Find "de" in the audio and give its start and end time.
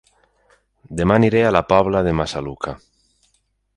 2.09-2.17